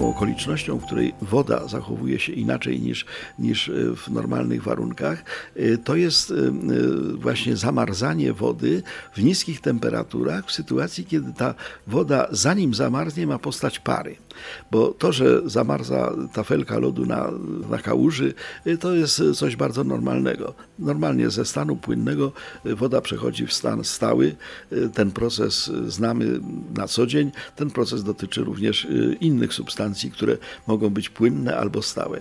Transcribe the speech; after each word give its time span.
Taką 0.00 0.10
okolicznością, 0.10 0.78
w 0.78 0.86
której 0.86 1.14
woda 1.22 1.68
zachowuje 1.68 2.18
się 2.18 2.32
inaczej 2.32 2.80
niż, 2.80 3.06
niż 3.38 3.68
e, 3.68 3.72
w 3.96 4.08
normalnych 4.10 4.62
warunkach, 4.62 5.24
e, 5.56 5.78
to 5.78 5.96
jest 5.96 6.30
e, 6.30 6.34
właśnie 7.14 7.56
zamarzanie 7.56 8.32
wody 8.32 8.82
w 9.14 9.22
niskich 9.22 9.60
temperaturach 9.60 10.46
w 10.46 10.52
sytuacji, 10.52 11.04
kiedy 11.04 11.32
ta 11.32 11.54
woda 11.86 12.28
zanim 12.30 12.74
zamarznie 12.74 13.26
ma 13.26 13.38
postać 13.38 13.78
pary. 13.78 14.16
Bo 14.70 14.88
to, 14.88 15.12
że 15.12 15.50
zamarza 15.50 16.12
tafelka 16.32 16.78
lodu 16.78 17.06
na, 17.06 17.30
na 17.70 17.78
kałuży, 17.78 18.34
to 18.80 18.94
jest 18.94 19.22
coś 19.34 19.56
bardzo 19.56 19.84
normalnego. 19.84 20.54
Normalnie 20.78 21.30
ze 21.30 21.44
stanu 21.44 21.76
płynnego 21.76 22.32
woda 22.64 23.00
przechodzi 23.00 23.46
w 23.46 23.52
stan 23.52 23.84
stały. 23.84 24.36
Ten 24.94 25.10
proces 25.10 25.70
znamy 25.86 26.40
na 26.76 26.88
co 26.88 27.06
dzień. 27.06 27.30
Ten 27.56 27.70
proces 27.70 28.04
dotyczy 28.04 28.44
również 28.44 28.86
innych 29.20 29.54
substancji, 29.54 29.89
które 30.10 30.36
mogą 30.66 30.90
być 30.90 31.08
płynne 31.08 31.56
albo 31.56 31.82
stałe. 31.82 32.20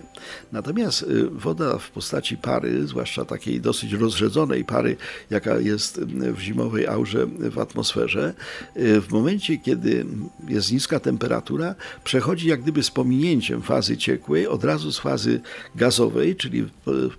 Natomiast 0.51 1.01
y, 1.01 1.29
woda 1.29 1.77
w 1.77 1.91
postaci 1.91 2.37
pary, 2.37 2.87
zwłaszcza 2.87 3.25
takiej 3.25 3.61
dosyć 3.61 3.93
rozrzedzonej 3.93 4.65
pary, 4.65 4.97
jaka 5.29 5.59
jest 5.59 5.97
y, 5.97 6.33
w 6.33 6.39
zimowej 6.39 6.87
aurze 6.87 7.25
w 7.25 7.59
atmosferze, 7.59 8.33
y, 8.77 9.01
w 9.01 9.11
momencie, 9.11 9.57
kiedy 9.57 10.05
jest 10.47 10.71
niska 10.71 10.99
temperatura, 10.99 11.75
przechodzi 12.03 12.47
jak 12.47 12.61
gdyby 12.61 12.83
z 12.83 12.91
pominięciem 12.91 13.61
fazy 13.61 13.97
ciekłej 13.97 14.47
od 14.47 14.63
razu 14.63 14.91
z 14.91 14.99
fazy 14.99 15.41
gazowej, 15.75 16.35
czyli 16.35 16.61
y, 16.61 16.65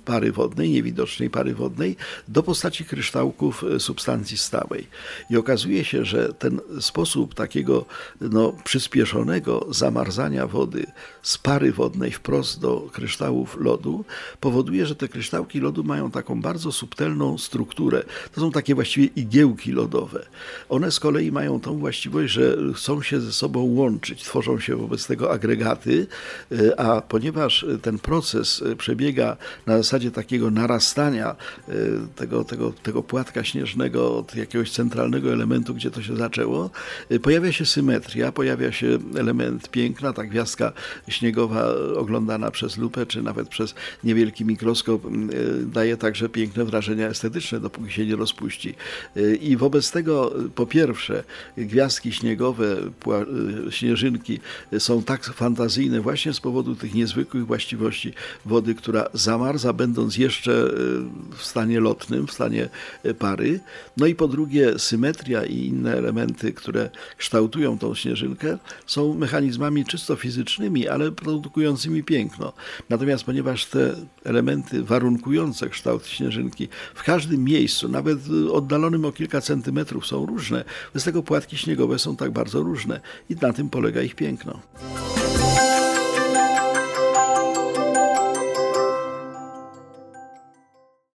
pary 0.04 0.32
wodnej, 0.32 0.70
niewidocznej 0.70 1.30
pary 1.30 1.54
wodnej, 1.54 1.96
do 2.28 2.42
postaci 2.42 2.84
kryształków 2.84 3.64
y, 3.64 3.80
substancji 3.80 4.38
stałej. 4.38 4.86
I 5.30 5.36
okazuje 5.36 5.84
się, 5.84 6.04
że 6.04 6.32
ten 6.32 6.60
sposób 6.80 7.34
takiego 7.34 7.84
no, 8.20 8.52
przyspieszonego 8.64 9.66
zamarzania 9.70 10.39
wody 10.46 10.86
z 11.22 11.38
pary 11.38 11.72
wodnej 11.72 12.10
wprost 12.10 12.60
do 12.60 12.88
kryształów 12.92 13.56
lodu 13.60 14.04
powoduje, 14.40 14.86
że 14.86 14.96
te 14.96 15.08
kryształki 15.08 15.60
lodu 15.60 15.84
mają 15.84 16.10
taką 16.10 16.40
bardzo 16.40 16.72
subtelną 16.72 17.38
strukturę. 17.38 18.04
To 18.32 18.40
są 18.40 18.52
takie 18.52 18.74
właściwie 18.74 19.06
igiełki 19.16 19.72
lodowe. 19.72 20.26
One 20.68 20.90
z 20.90 21.00
kolei 21.00 21.32
mają 21.32 21.60
tą 21.60 21.78
właściwość, 21.78 22.32
że 22.32 22.56
chcą 22.74 23.02
się 23.02 23.20
ze 23.20 23.32
sobą 23.32 23.60
łączyć, 23.60 24.22
tworzą 24.24 24.60
się 24.60 24.76
wobec 24.76 25.06
tego 25.06 25.32
agregaty, 25.32 26.06
y, 26.52 26.78
a 26.78 27.00
ponieważ 27.00 27.66
ten 27.82 27.98
proces 27.98 28.62
y, 28.62 28.76
przebiega 28.76 29.36
na 29.66 29.76
zasadzie 29.76 30.10
takiego 30.10 30.50
narastania 30.50 31.36
y, 31.68 31.72
tego, 32.16 32.44
tego, 32.44 32.72
tego 32.82 33.02
płatka 33.02 33.44
śnieżnego 33.44 34.18
od 34.18 34.34
jakiegoś 34.34 34.70
centralnego 34.70 35.32
elementu, 35.32 35.74
gdzie 35.74 35.90
to 35.90 36.02
się 36.02 36.16
zaczęło, 36.16 36.70
pojawia 37.22 37.52
się 37.52 37.66
symetria, 37.66 38.32
pojawia 38.32 38.72
się 38.72 38.98
element 39.16 39.70
piękna, 39.70 40.12
ta 40.12 40.26
gwiazdka 40.30 40.72
śniegowa 41.08 41.74
oglądana 41.96 42.50
przez 42.50 42.78
lupę, 42.78 43.06
czy 43.06 43.22
nawet 43.22 43.48
przez 43.48 43.74
niewielki 44.04 44.44
mikroskop 44.44 45.04
y, 45.04 45.10
daje 45.66 45.96
także 45.96 46.28
piękne 46.28 46.64
wrażenia 46.64 47.08
estetyczne, 47.08 47.60
dopóki 47.60 47.92
się 47.92 48.06
nie 48.06 48.16
rozpuści. 48.16 48.74
Y, 49.16 49.36
I 49.36 49.56
wobec 49.56 49.90
tego, 49.90 50.40
y, 50.44 50.50
po 50.50 50.66
pierwsze, 50.66 51.24
gwiazdki 51.56 52.12
śniegowe, 52.12 52.76
śnieżynki 53.70 54.40
są 54.78 55.02
tak 55.02 55.24
fantazyjne 55.24 56.00
właśnie 56.00 56.32
z 56.32 56.40
powodu 56.40 56.76
tych 56.76 56.94
niezwykłych 56.94 57.46
właściwości 57.46 58.12
wody, 58.44 58.74
która 58.74 59.06
zamarza, 59.14 59.72
będąc 59.72 60.16
jeszcze 60.16 60.70
w 61.36 61.42
stanie 61.42 61.80
lotnym, 61.80 62.26
w 62.26 62.32
stanie 62.32 62.68
pary. 63.18 63.60
No 63.96 64.06
i 64.06 64.14
po 64.14 64.28
drugie, 64.28 64.78
symetria 64.78 65.44
i 65.44 65.66
inne 65.66 65.94
elementy, 65.94 66.52
które 66.52 66.90
kształtują 67.16 67.78
tą 67.78 67.94
śnieżynkę, 67.94 68.58
są 68.86 69.14
mechanizmami 69.14 69.84
czysto 69.84 70.09
fizycznymi, 70.16 70.88
ale 70.88 71.12
produkującymi 71.12 72.04
piękno. 72.04 72.52
Natomiast 72.88 73.24
ponieważ 73.24 73.66
te 73.66 73.94
elementy 74.24 74.82
warunkujące 74.82 75.68
kształt 75.68 76.06
śnieżynki 76.06 76.68
w 76.94 77.02
każdym 77.02 77.44
miejscu, 77.44 77.88
nawet 77.88 78.18
oddalonym 78.52 79.04
o 79.04 79.12
kilka 79.12 79.40
centymetrów, 79.40 80.06
są 80.06 80.26
różne, 80.26 80.64
z 80.94 81.04
tego 81.04 81.22
płatki 81.22 81.56
śniegowe 81.56 81.98
są 81.98 82.16
tak 82.16 82.30
bardzo 82.30 82.62
różne 82.62 83.00
i 83.30 83.34
na 83.34 83.52
tym 83.52 83.70
polega 83.70 84.02
ich 84.02 84.14
piękno. 84.14 84.60